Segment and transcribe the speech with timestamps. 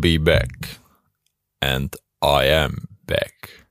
[0.00, 0.78] Be back.
[1.60, 3.66] And I am back.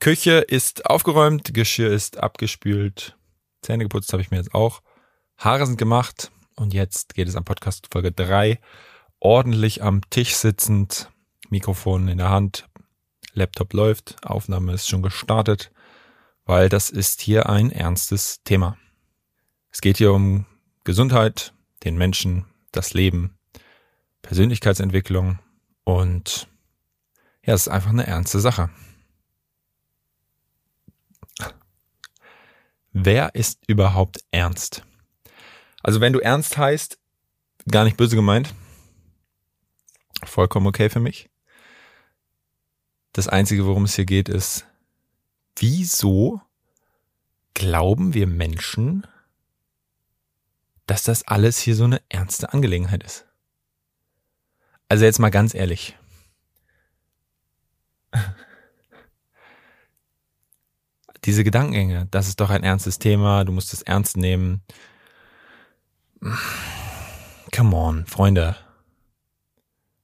[0.00, 3.14] Küche ist aufgeräumt, Geschirr ist abgespült,
[3.60, 4.80] Zähne geputzt habe ich mir jetzt auch,
[5.36, 8.58] Haare sind gemacht und jetzt geht es am Podcast Folge 3.
[9.20, 11.10] Ordentlich am Tisch sitzend,
[11.50, 12.70] Mikrofon in der Hand,
[13.34, 15.72] Laptop läuft, Aufnahme ist schon gestartet,
[16.46, 18.78] weil das ist hier ein ernstes Thema.
[19.68, 20.46] Es geht hier um
[20.84, 21.52] Gesundheit,
[21.84, 23.37] den Menschen, das Leben,
[24.22, 25.38] Persönlichkeitsentwicklung
[25.84, 26.48] und
[27.44, 28.70] ja, es ist einfach eine ernste Sache.
[32.92, 34.84] Wer ist überhaupt ernst?
[35.82, 36.98] Also wenn du ernst heißt,
[37.70, 38.54] gar nicht böse gemeint,
[40.24, 41.30] vollkommen okay für mich.
[43.12, 44.66] Das Einzige, worum es hier geht, ist,
[45.56, 46.40] wieso
[47.54, 49.06] glauben wir Menschen,
[50.86, 53.27] dass das alles hier so eine ernste Angelegenheit ist?
[54.88, 55.96] Also jetzt mal ganz ehrlich.
[61.24, 64.62] Diese Gedankengänge, das ist doch ein ernstes Thema, du musst es ernst nehmen.
[67.54, 68.56] Come on, Freunde.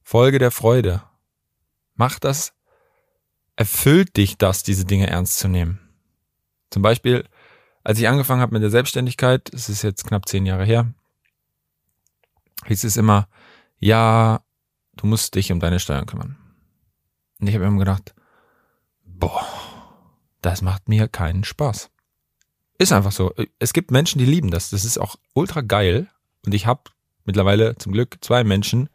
[0.02, 1.02] Folge der Freude.
[1.94, 2.52] Mach das.
[3.56, 5.80] Erfüllt dich das, diese Dinge ernst zu nehmen.
[6.70, 7.24] Zum Beispiel,
[7.84, 10.92] als ich angefangen habe mit der Selbstständigkeit, es ist jetzt knapp zehn Jahre her,
[12.66, 13.28] hieß es immer,
[13.78, 14.43] ja,
[14.96, 16.36] du musst dich um deine Steuern kümmern.
[17.40, 18.14] Und ich habe immer gedacht,
[19.04, 19.46] boah,
[20.40, 21.90] das macht mir keinen Spaß.
[22.78, 23.32] Ist einfach so.
[23.58, 24.70] Es gibt Menschen, die lieben das.
[24.70, 26.08] Das ist auch ultra geil.
[26.44, 26.82] Und ich habe
[27.24, 28.88] mittlerweile zum Glück zwei Menschen.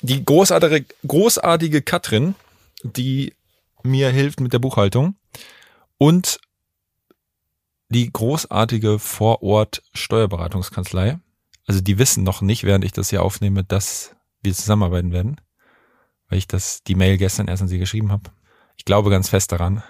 [0.00, 2.34] Die großartige, großartige Katrin,
[2.82, 3.34] die
[3.84, 5.16] mir hilft mit der Buchhaltung.
[5.98, 6.40] Und
[7.88, 11.20] die großartige Vorort Steuerberatungskanzlei.
[11.66, 15.40] Also die wissen noch nicht, während ich das hier aufnehme, dass wir zusammenarbeiten werden,
[16.28, 18.30] weil ich das die Mail gestern erst an sie geschrieben habe.
[18.76, 19.82] Ich glaube ganz fest daran.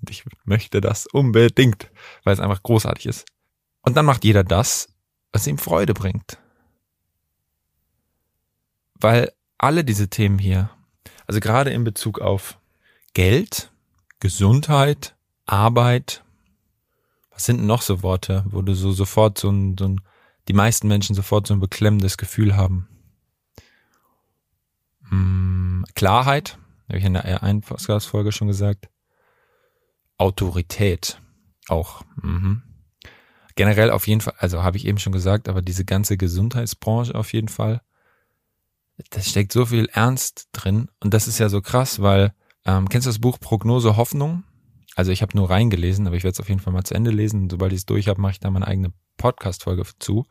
[0.00, 1.90] Und ich möchte das unbedingt,
[2.24, 3.26] weil es einfach großartig ist.
[3.82, 4.88] Und dann macht jeder das,
[5.32, 6.38] was ihm Freude bringt.
[8.94, 10.70] Weil alle diese Themen hier,
[11.26, 12.58] also gerade in Bezug auf
[13.14, 13.72] Geld,
[14.20, 15.14] Gesundheit,
[15.46, 16.22] Arbeit,
[17.30, 20.00] was sind denn noch so Worte, wo du so sofort so ein, so ein
[20.48, 22.88] die meisten Menschen sofort so ein beklemmendes Gefühl haben.
[25.08, 28.88] Hm, Klarheit, habe ich in der einen Podcast-Folge schon gesagt.
[30.16, 31.20] Autorität
[31.68, 32.02] auch.
[32.22, 32.62] Mhm.
[33.56, 37.32] Generell auf jeden Fall, also habe ich eben schon gesagt, aber diese ganze Gesundheitsbranche auf
[37.32, 37.82] jeden Fall,
[39.10, 42.32] da steckt so viel Ernst drin und das ist ja so krass, weil
[42.64, 44.44] ähm, kennst du das Buch Prognose Hoffnung?
[44.96, 47.10] Also ich habe nur reingelesen, aber ich werde es auf jeden Fall mal zu Ende
[47.10, 47.42] lesen.
[47.42, 50.24] Und sobald ich es durch habe, mache ich da meine eigene Podcast-Folge zu.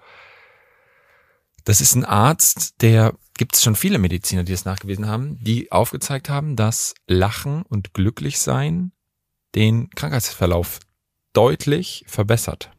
[1.63, 5.71] Das ist ein Arzt, der gibt es schon viele Mediziner, die es nachgewiesen haben, die
[5.71, 8.91] aufgezeigt haben, dass Lachen und Glücklichsein
[9.55, 10.79] den Krankheitsverlauf
[11.31, 12.71] deutlich verbessert.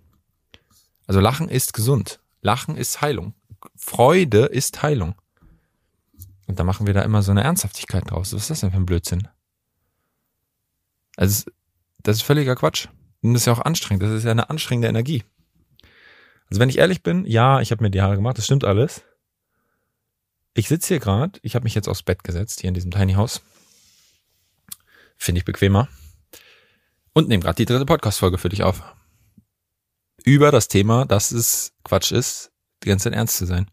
[1.06, 2.20] Also Lachen ist gesund.
[2.40, 3.34] Lachen ist Heilung.
[3.76, 5.14] Freude ist Heilung.
[6.46, 8.32] Und da machen wir da immer so eine Ernsthaftigkeit draus.
[8.32, 9.28] Was ist das denn für ein Blödsinn?
[11.16, 11.50] Also,
[12.02, 12.88] das ist völliger Quatsch.
[13.22, 14.02] Und das ist ja auch anstrengend.
[14.02, 15.24] Das ist ja eine anstrengende Energie.
[16.50, 19.02] Also wenn ich ehrlich bin, ja, ich habe mir die Haare gemacht, das stimmt alles.
[20.54, 23.14] Ich sitze hier gerade, ich habe mich jetzt aufs Bett gesetzt, hier in diesem Tiny
[23.14, 23.42] House.
[25.16, 25.88] Finde ich bequemer.
[27.12, 28.82] Und nehme gerade die dritte Podcast-Folge für dich auf.
[30.24, 32.52] Über das Thema, dass es Quatsch ist,
[32.82, 33.70] die ganze Zeit ernst zu sein.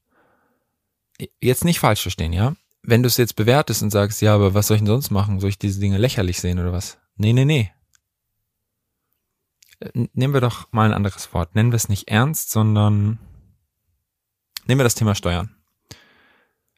[1.40, 2.56] Jetzt nicht falsch verstehen, ja?
[2.84, 5.40] Wenn du es jetzt bewertest und sagst, ja, aber was soll ich denn sonst machen?
[5.40, 6.98] Soll ich diese Dinge lächerlich sehen oder was?
[7.16, 7.72] Nee, nee, nee
[9.94, 11.56] nehmen wir doch mal ein anderes Wort.
[11.56, 13.19] Nennen wir es nicht ernst, sondern
[14.66, 15.56] nehmen wir das Thema Steuern.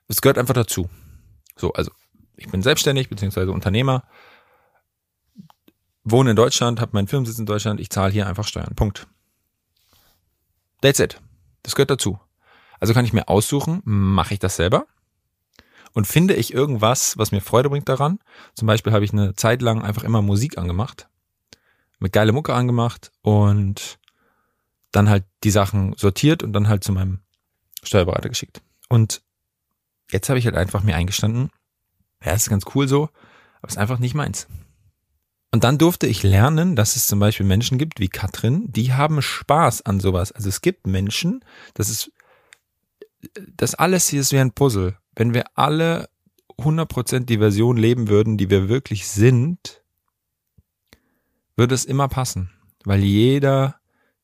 [0.07, 0.89] Es gehört einfach dazu.
[1.55, 1.91] So, also
[2.35, 3.51] ich bin selbstständig bzw.
[3.51, 4.03] Unternehmer,
[6.03, 8.75] wohne in Deutschland, habe meinen Firmensitz in Deutschland, ich zahle hier einfach Steuern.
[8.75, 9.07] Punkt.
[10.81, 11.21] That's it.
[11.61, 12.19] Das gehört dazu.
[12.79, 14.85] Also kann ich mir aussuchen, mache ich das selber?
[15.94, 18.19] Und finde ich irgendwas, was mir Freude bringt daran?
[18.55, 21.07] Zum Beispiel habe ich eine Zeit lang einfach immer Musik angemacht
[22.03, 23.97] mit geile Mucke angemacht und
[24.91, 27.19] dann halt die Sachen sortiert und dann halt zu meinem
[27.81, 28.61] Steuerberater geschickt.
[28.89, 29.21] Und
[30.11, 31.50] jetzt habe ich halt einfach mir eingestanden,
[32.23, 33.09] ja, ist ganz cool so,
[33.61, 34.47] aber ist einfach nicht meins.
[35.51, 39.21] Und dann durfte ich lernen, dass es zum Beispiel Menschen gibt wie Katrin, die haben
[39.21, 40.33] Spaß an sowas.
[40.33, 42.11] Also es gibt Menschen, das ist,
[43.55, 44.97] das alles hier ist wie ein Puzzle.
[45.15, 46.09] Wenn wir alle
[46.57, 49.82] 100% die Version leben würden, die wir wirklich sind,
[51.55, 52.50] würde es immer passen,
[52.83, 53.79] weil jeder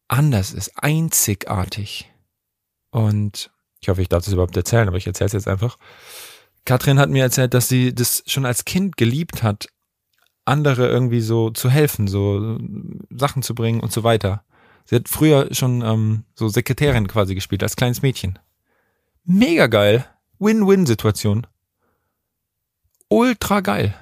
[0.08, 2.12] anders ist, einzigartig.
[2.92, 5.78] Und Ich hoffe, ich darf das überhaupt erzählen, aber ich erzähle es jetzt einfach.
[6.66, 9.70] Katrin hat mir erzählt, dass sie das schon als Kind geliebt hat,
[10.46, 12.58] andere irgendwie so zu helfen, so
[13.10, 14.44] Sachen zu bringen und so weiter.
[14.86, 18.40] Sie hat früher schon ähm, so Sekretärin quasi gespielt, als kleines Mädchen.
[19.24, 20.06] Mega geil.
[20.40, 21.46] Win-Win-Situation.
[23.08, 23.94] Ultra geil.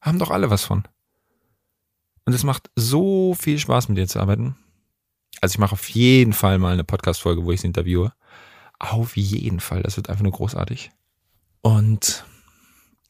[0.00, 0.86] Haben doch alle was von.
[2.24, 4.56] Und es macht so viel Spaß, mit dir zu arbeiten.
[5.40, 8.12] Also ich mache auf jeden Fall mal eine Podcast-Folge, wo ich sie interviewe.
[8.78, 9.82] Auf jeden Fall.
[9.82, 10.90] Das wird einfach nur großartig.
[11.62, 12.24] Und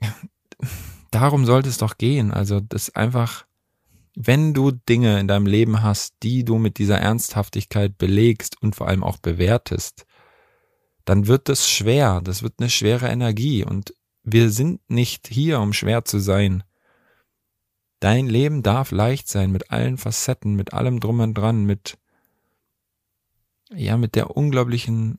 [1.11, 2.31] darum sollte es doch gehen.
[2.31, 3.47] Also das einfach,
[4.15, 8.89] wenn du Dinge in deinem Leben hast, die du mit dieser Ernsthaftigkeit belegst und vor
[8.89, 10.07] allem auch bewertest,
[11.05, 12.21] dann wird das schwer.
[12.23, 13.65] Das wird eine schwere Energie.
[13.65, 16.63] Und wir sind nicht hier, um schwer zu sein.
[18.03, 21.99] Dein Leben darf leicht sein mit allen Facetten, mit allem drum und dran, mit
[23.71, 25.19] ja, mit der unglaublichen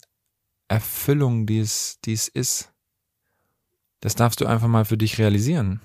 [0.68, 2.74] Erfüllung, die es, die es ist.
[4.02, 5.80] Das darfst du einfach mal für dich realisieren.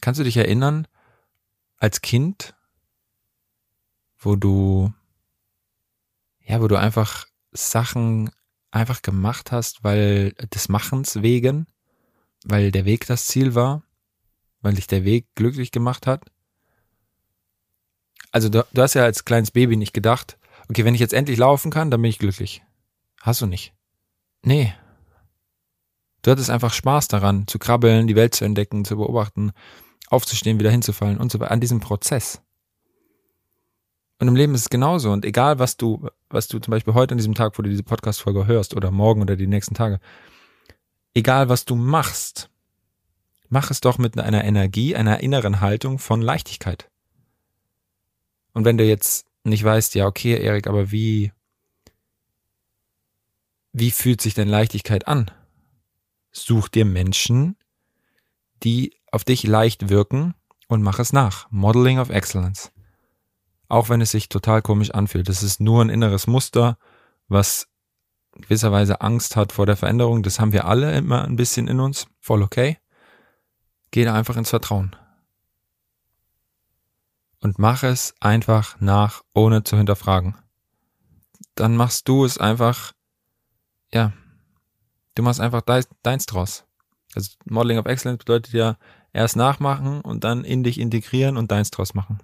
[0.00, 0.88] Kannst du dich erinnern,
[1.76, 2.56] als Kind,
[4.18, 4.92] wo du,
[6.40, 8.32] ja, wo du einfach Sachen
[8.72, 11.68] einfach gemacht hast, weil des Machens wegen,
[12.44, 13.84] weil der Weg das Ziel war,
[14.60, 16.24] weil dich der Weg glücklich gemacht hat?
[18.32, 21.38] Also du, du hast ja als kleines Baby nicht gedacht, okay, wenn ich jetzt endlich
[21.38, 22.62] laufen kann, dann bin ich glücklich.
[23.20, 23.74] Hast du nicht.
[24.42, 24.72] Nee,
[26.22, 29.52] Du hattest einfach Spaß daran, zu krabbeln, die Welt zu entdecken, zu beobachten,
[30.08, 32.42] aufzustehen, wieder hinzufallen und so weiter, an diesem Prozess.
[34.18, 35.12] Und im Leben ist es genauso.
[35.12, 37.82] Und egal, was du, was du zum Beispiel heute an diesem Tag, wo du diese
[37.82, 39.98] Podcast-Folge hörst oder morgen oder die nächsten Tage,
[41.14, 42.49] egal was du machst,
[43.50, 46.88] mach es doch mit einer Energie, einer inneren Haltung von Leichtigkeit.
[48.54, 51.32] Und wenn du jetzt nicht weißt, ja, okay, Erik, aber wie,
[53.72, 55.30] wie fühlt sich denn Leichtigkeit an?
[56.32, 57.56] Such dir Menschen,
[58.62, 60.34] die auf dich leicht wirken
[60.68, 61.50] und mach es nach.
[61.50, 62.70] Modeling of Excellence.
[63.68, 65.28] Auch wenn es sich total komisch anfühlt.
[65.28, 66.78] Das ist nur ein inneres Muster,
[67.28, 67.68] was
[68.32, 70.22] gewisserweise Angst hat vor der Veränderung.
[70.22, 72.06] Das haben wir alle immer ein bisschen in uns.
[72.20, 72.78] Voll okay.
[73.90, 74.94] Geh da einfach ins Vertrauen.
[77.40, 80.36] Und mach es einfach nach, ohne zu hinterfragen.
[81.54, 82.92] Dann machst du es einfach,
[83.92, 84.12] ja,
[85.14, 85.62] Du machst einfach
[86.02, 86.64] deins draus.
[87.14, 88.78] Also Modeling of Excellence bedeutet ja
[89.12, 92.20] erst nachmachen und dann in dich integrieren und deins draus machen.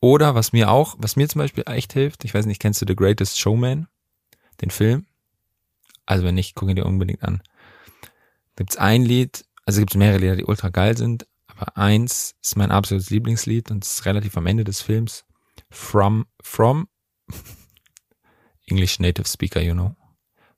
[0.00, 2.86] Oder was mir auch, was mir zum Beispiel echt hilft, ich weiß nicht, kennst du
[2.86, 3.88] The Greatest Showman?
[4.60, 5.06] Den Film?
[6.06, 7.42] Also wenn nicht, guck ihn dir unbedingt an.
[8.58, 12.72] Gibt's ein Lied, also gibt's mehrere Lieder, die ultra geil sind, aber eins ist mein
[12.72, 15.24] absolutes Lieblingslied und es ist relativ am Ende des Films.
[15.70, 16.88] From, from
[18.66, 19.94] English Native Speaker, you know.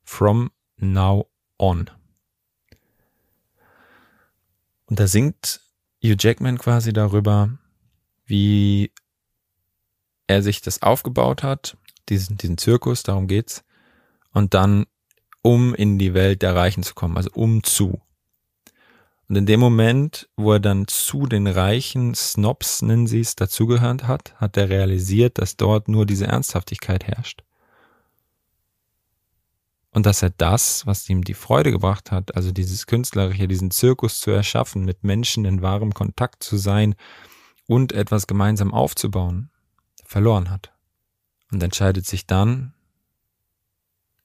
[0.03, 1.91] From Now On.
[4.87, 5.61] Und da singt
[6.03, 7.55] Hugh Jackman quasi darüber,
[8.25, 8.91] wie
[10.25, 11.77] er sich das aufgebaut hat,
[12.09, 13.63] diesen, diesen Zirkus, darum geht's,
[14.31, 14.87] und dann
[15.41, 18.01] um in die Welt der Reichen zu kommen, also um zu.
[19.27, 24.03] Und in dem Moment, wo er dann zu den reichen Snobs, nennen sie es, dazugehört
[24.03, 27.43] hat, hat er realisiert, dass dort nur diese Ernsthaftigkeit herrscht
[29.91, 34.19] und dass er das, was ihm die Freude gebracht hat, also dieses Künstlerische, diesen Zirkus
[34.19, 36.95] zu erschaffen, mit Menschen in wahrem Kontakt zu sein
[37.67, 39.49] und etwas gemeinsam aufzubauen,
[40.05, 40.71] verloren hat.
[41.51, 42.73] Und entscheidet sich dann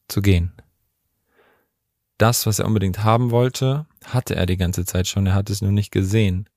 [0.07, 0.53] zu gehen.
[2.19, 5.61] Das, was er unbedingt haben wollte, hatte er die ganze Zeit schon, er hat es
[5.61, 6.49] nur nicht gesehen.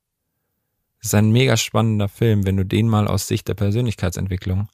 [1.00, 4.70] Es ist ein mega spannender Film, wenn du den mal aus Sicht der Persönlichkeitsentwicklung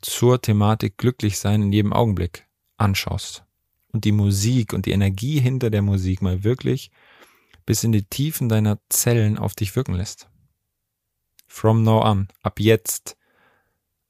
[0.00, 2.46] zur Thematik glücklich sein in jedem Augenblick
[2.76, 3.44] anschaust
[3.92, 6.90] und die Musik und die Energie hinter der Musik mal wirklich
[7.66, 10.28] bis in die Tiefen deiner Zellen auf dich wirken lässt.
[11.46, 13.16] From now on, ab jetzt.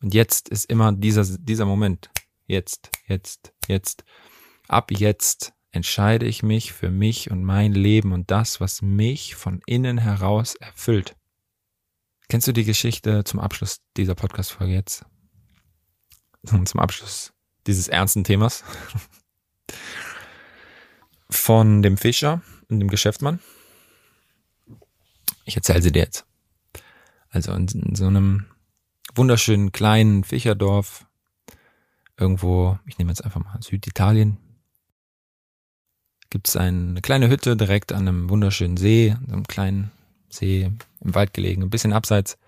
[0.02, 2.10] Und jetzt ist immer dieser, dieser Moment.
[2.46, 4.04] Jetzt, jetzt, jetzt.
[4.68, 9.60] Ab jetzt entscheide ich mich für mich und mein Leben und das, was mich von
[9.66, 11.16] innen heraus erfüllt.
[12.28, 15.04] Kennst du die Geschichte zum Abschluss dieser Podcast-Folge jetzt?
[16.64, 17.32] Zum Abschluss
[17.66, 18.64] dieses ernsten Themas?
[21.30, 23.40] von dem Fischer und dem Geschäftsmann.
[25.44, 26.26] Ich erzähle sie dir jetzt.
[27.30, 28.46] Also in, in so einem
[29.14, 31.06] wunderschönen kleinen Fischerdorf
[32.16, 34.38] irgendwo, ich nehme jetzt einfach mal Süditalien,
[36.30, 39.90] gibt es eine kleine Hütte direkt an einem wunderschönen See, einem kleinen
[40.28, 40.70] See
[41.00, 42.38] im Wald gelegen, ein bisschen abseits.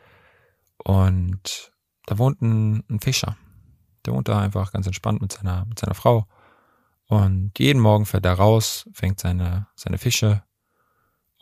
[0.78, 1.72] Und
[2.06, 3.36] da wohnt ein, ein Fischer.
[4.06, 6.26] Der wohnt da einfach ganz entspannt mit seiner, mit seiner Frau.
[7.06, 10.42] Und jeden Morgen fährt er raus, fängt seine, seine Fische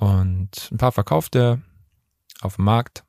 [0.01, 1.61] und ein paar verkauft er
[2.41, 3.05] auf dem Markt.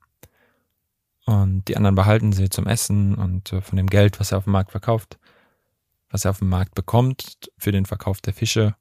[1.25, 4.43] Und die anderen behalten sie zum Essen und äh, von dem Geld, was er auf
[4.43, 5.17] dem Markt verkauft,
[6.09, 8.75] was er auf dem Markt bekommt für den Verkauf der Fische.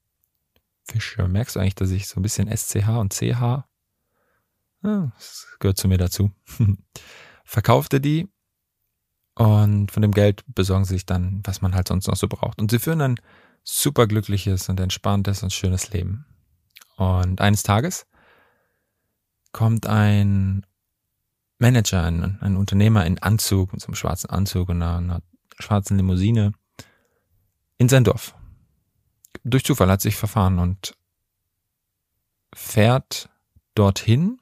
[0.90, 3.64] Fische, merkst du eigentlich, dass ich so ein bisschen SCH und CH,
[4.82, 6.30] ja, das gehört zu mir dazu,
[7.44, 8.28] verkauft er die
[9.34, 12.60] und von dem Geld besorgen sie sich dann, was man halt sonst noch so braucht.
[12.60, 13.20] Und sie führen ein
[13.62, 16.26] super glückliches und entspanntes und schönes Leben.
[16.96, 18.06] Und eines Tages
[19.52, 20.66] kommt ein
[21.58, 25.22] Manager, ein, ein Unternehmer in Anzug, mit so einem schwarzen Anzug und einer, einer
[25.58, 26.52] schwarzen Limousine
[27.78, 28.34] in sein Dorf.
[29.44, 30.96] Durch Zufall hat sich verfahren und
[32.54, 33.30] fährt
[33.74, 34.38] dorthin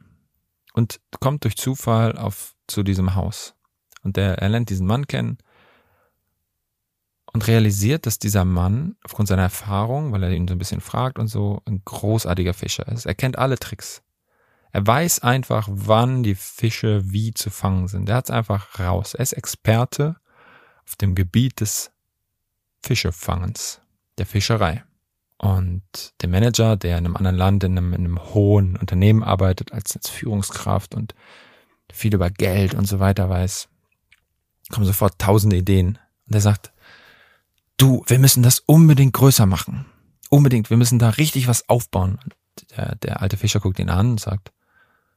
[0.73, 3.55] und kommt durch Zufall auf zu diesem Haus.
[4.03, 5.39] Und der, er lernt diesen Mann kennen
[7.33, 11.19] und realisiert, dass dieser Mann aufgrund seiner Erfahrung, weil er ihn so ein bisschen fragt
[11.19, 13.07] und so, ein großartiger Fischer ist.
[13.07, 14.03] Er kennt alle Tricks.
[14.71, 18.09] Er weiß einfach, wann die Fische wie zu fangen sind.
[18.09, 19.15] Er hat es einfach raus.
[19.15, 20.17] Er ist Experte
[20.87, 21.91] auf dem Gebiet des
[22.83, 23.81] Fischefangens,
[24.19, 24.85] der Fischerei.
[25.39, 25.83] Und
[26.21, 29.97] der Manager, der in einem anderen Land, in einem, in einem hohen Unternehmen arbeitet, als,
[29.97, 31.15] als Führungskraft und
[31.93, 33.69] viel über Geld und so weiter weiß,
[34.71, 35.99] kommen sofort tausende Ideen.
[36.27, 36.73] Und er sagt,
[37.77, 39.87] du, wir müssen das unbedingt größer machen.
[40.29, 42.19] Unbedingt, wir müssen da richtig was aufbauen.
[42.23, 42.37] Und
[42.77, 44.53] der, der alte Fischer guckt ihn an und sagt,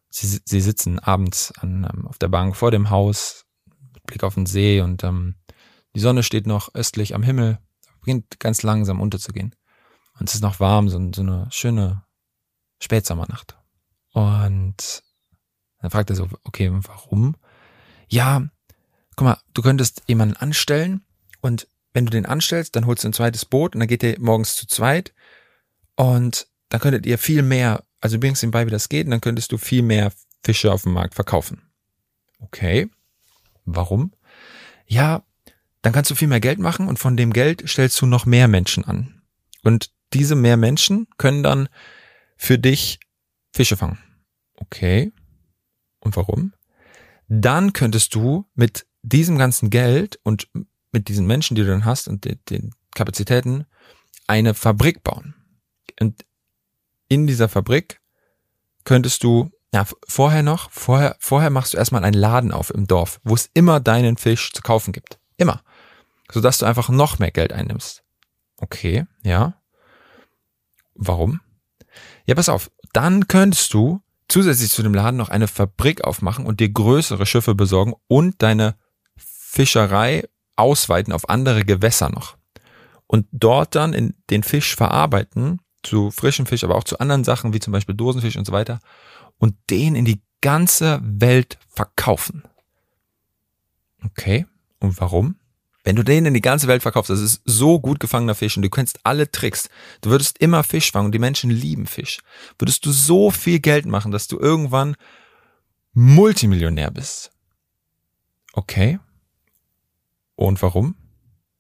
[0.10, 3.46] sie, sie sitzen abends an, ähm, auf der Bank vor dem Haus,
[3.94, 5.36] mit Blick auf den See und ähm,
[5.96, 7.60] die Sonne steht noch östlich am Himmel,
[8.02, 9.56] beginnt ganz langsam unterzugehen.
[10.20, 12.04] Und es ist noch warm, so, so eine schöne
[12.80, 13.58] Spätsommernacht.
[14.14, 15.04] Und
[15.80, 17.36] dann fragt er so, okay, warum?
[18.08, 18.44] Ja,
[19.16, 21.04] guck mal, du könntest jemanden anstellen
[21.42, 24.20] und wenn du den anstellst, dann holst du ein zweites Boot und dann geht ihr
[24.20, 25.14] morgens zu zweit
[25.96, 29.22] und dann könntet ihr viel mehr, also bringst ihm bei, wie das geht und dann
[29.22, 30.12] könntest du viel mehr
[30.44, 31.62] Fische auf dem Markt verkaufen.
[32.40, 32.90] Okay.
[33.66, 34.14] Warum?
[34.88, 35.24] Ja,
[35.82, 38.48] dann kannst du viel mehr Geld machen und von dem Geld stellst du noch mehr
[38.48, 39.22] Menschen an.
[39.64, 41.70] Und diese mehr Menschen können dann
[42.38, 43.00] für dich
[43.52, 44.00] Fische fangen.
[44.56, 45.12] Okay.
[46.00, 46.54] Und warum?
[47.28, 50.48] Dann könntest du mit diesem ganzen Geld und
[50.92, 53.66] mit diesen Menschen, die du dann hast und den, Kapazitäten
[54.28, 55.34] eine Fabrik bauen.
[56.02, 56.26] Und
[57.08, 58.02] in dieser Fabrik
[58.84, 63.22] könntest du, ja, vorher noch, vorher, vorher machst du erstmal einen Laden auf im Dorf,
[63.24, 65.20] wo es immer deinen Fisch zu kaufen gibt.
[65.38, 65.64] Immer.
[66.32, 68.04] Sodass du einfach noch mehr Geld einnimmst.
[68.58, 69.62] Okay, ja.
[70.96, 71.42] Warum?
[72.26, 72.72] Ja, pass auf.
[72.94, 77.54] Dann könntest du zusätzlich zu dem Laden noch eine Fabrik aufmachen und dir größere Schiffe
[77.54, 78.76] besorgen und deine
[79.18, 82.38] Fischerei ausweiten auf andere Gewässer noch.
[83.08, 87.54] Und dort dann in den Fisch verarbeiten, zu frischem Fisch, aber auch zu anderen Sachen,
[87.54, 88.80] wie zum Beispiel Dosenfisch und so weiter,
[89.38, 92.44] und den in die ganze Welt verkaufen.
[94.06, 94.46] Okay,
[94.80, 95.36] und warum?
[95.84, 98.64] Wenn du den in die ganze Welt verkaufst, das ist so gut gefangener Fisch und
[98.64, 99.70] du kennst alle Tricks,
[100.02, 102.20] du würdest immer Fisch fangen und die Menschen lieben Fisch,
[102.60, 104.96] würdest du so viel Geld machen, dass du irgendwann
[105.94, 107.32] Multimillionär bist.
[108.54, 109.00] Okay,
[110.42, 110.96] und warum?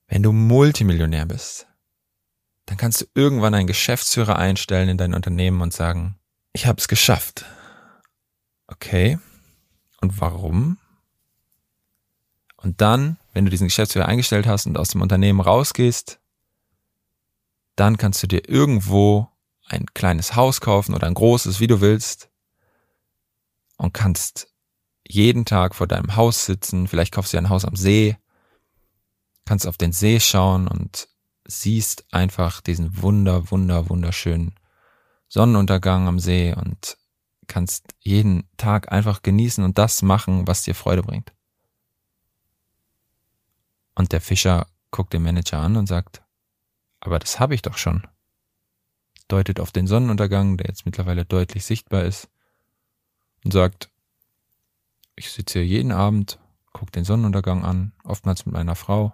[0.08, 1.68] Wenn du Multimillionär bist,
[2.66, 6.18] dann kannst du irgendwann einen Geschäftsführer einstellen in dein Unternehmen und sagen,
[6.52, 7.46] ich habe es geschafft.
[8.66, 9.20] Okay.
[10.02, 10.80] Und warum?
[12.62, 16.20] Und dann, wenn du diesen Geschäftsführer eingestellt hast und aus dem Unternehmen rausgehst,
[17.76, 19.30] dann kannst du dir irgendwo
[19.66, 22.30] ein kleines Haus kaufen oder ein großes, wie du willst,
[23.78, 24.54] und kannst
[25.08, 26.88] jeden Tag vor deinem Haus sitzen.
[26.88, 28.16] Vielleicht kaufst du dir ein Haus am See
[29.46, 31.10] kannst auf den See schauen und
[31.46, 34.56] siehst einfach diesen wunder, wunder, wunderschönen
[35.28, 36.98] Sonnenuntergang am See und
[37.48, 41.34] kannst jeden Tag einfach genießen und das machen, was dir Freude bringt.
[43.96, 46.24] Und der Fischer guckt den Manager an und sagt,
[47.00, 48.08] aber das habe ich doch schon.
[49.28, 52.30] Deutet auf den Sonnenuntergang, der jetzt mittlerweile deutlich sichtbar ist,
[53.44, 53.90] und sagt,
[55.16, 56.40] ich sitze hier jeden Abend,
[56.74, 59.14] gucke den Sonnenuntergang an, oftmals mit meiner Frau,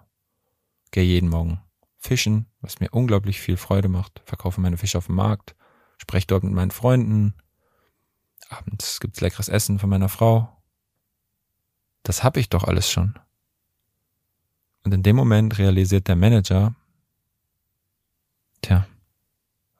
[0.90, 1.60] gehe jeden Morgen
[1.98, 5.56] fischen, was mir unglaublich viel Freude macht, verkaufe meine Fische auf dem Markt,
[5.98, 7.34] spreche dort mit meinen Freunden,
[8.48, 10.62] abends gibt's leckeres Essen von meiner Frau.
[12.02, 13.18] Das habe ich doch alles schon.
[14.88, 16.74] Und in dem Moment realisiert der Manager,
[18.62, 18.86] tja,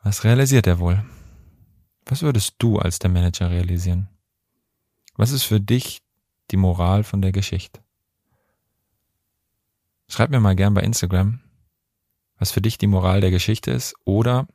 [0.02, 1.02] was realisiert er wohl?
[2.04, 4.10] Was würdest du als der Manager realisieren?
[5.16, 6.02] Was ist für dich
[6.50, 7.80] die Moral von der Geschichte?
[10.10, 11.40] Schreib mir mal gern bei Instagram,
[12.38, 14.46] was für dich die Moral der Geschichte ist oder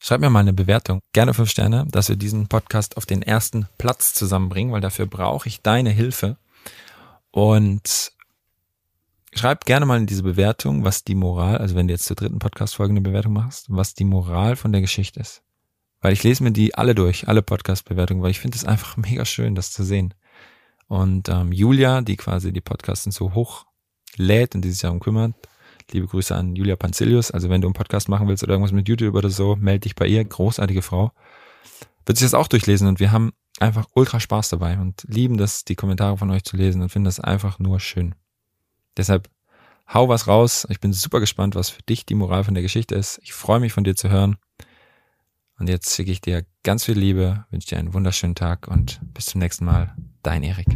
[0.00, 0.98] schreib mir mal eine Bewertung.
[1.12, 5.48] Gerne fünf Sterne, dass wir diesen Podcast auf den ersten Platz zusammenbringen, weil dafür brauche
[5.48, 6.38] ich deine Hilfe.
[7.30, 8.10] Und
[9.34, 12.38] schreib gerne mal in diese Bewertung, was die Moral, also wenn du jetzt zur dritten
[12.38, 15.42] Podcast-Folge eine Bewertung machst, was die Moral von der Geschichte ist.
[16.00, 19.24] Weil ich lese mir die alle durch, alle Podcast-Bewertungen, weil ich finde es einfach mega
[19.24, 20.14] schön, das zu sehen.
[20.86, 23.66] Und ähm, Julia, die quasi die Podcasten so hoch
[24.16, 25.34] lädt und die sich darum kümmert,
[25.90, 27.30] liebe Grüße an Julia Panzilius.
[27.30, 29.94] Also wenn du einen Podcast machen willst oder irgendwas mit YouTube oder so, melde dich
[29.94, 30.24] bei ihr.
[30.24, 31.12] Großartige Frau.
[32.06, 35.64] Wird sich das auch durchlesen und wir haben einfach ultra Spaß dabei und lieben das,
[35.64, 38.14] die Kommentare von euch zu lesen und finden das einfach nur schön.
[38.96, 39.28] Deshalb
[39.92, 40.66] hau was raus.
[40.70, 43.20] Ich bin super gespannt, was für dich die Moral von der Geschichte ist.
[43.22, 44.36] Ich freue mich von dir zu hören.
[45.58, 49.26] Und jetzt schicke ich dir ganz viel Liebe, wünsche dir einen wunderschönen Tag und bis
[49.26, 49.94] zum nächsten Mal.
[50.22, 50.66] Dein Erik.